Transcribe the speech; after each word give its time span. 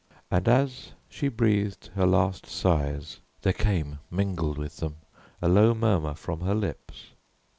And 0.31 0.47
as 0.47 0.93
she 1.09 1.27
breathed 1.27 1.91
her 1.93 2.07
last 2.07 2.47
sighs, 2.47 3.19
there 3.43 3.53
came 3.53 3.99
mingled 4.09 4.57
with 4.57 4.77
them 4.77 4.95
a 5.43 5.47
low 5.47 5.75
murmur 5.75 6.15
from 6.15 6.39
her 6.39 6.55
lips. 6.55 7.11